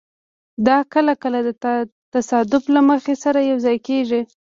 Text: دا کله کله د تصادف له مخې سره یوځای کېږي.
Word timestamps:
دا 0.67 0.77
کله 0.93 1.13
کله 1.23 1.39
د 1.47 1.49
تصادف 2.13 2.63
له 2.75 2.81
مخې 2.89 3.13
سره 3.23 3.39
یوځای 3.51 3.77
کېږي. 3.87 4.21